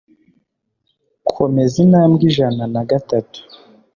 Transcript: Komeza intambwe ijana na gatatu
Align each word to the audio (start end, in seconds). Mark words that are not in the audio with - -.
Komeza 1.37 1.75
intambwe 1.85 2.23
ijana 2.31 2.63
na 2.73 2.81
gatatu 2.89 3.39